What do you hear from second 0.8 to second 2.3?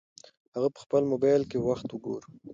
خپل موبایل کې وخت وګوره.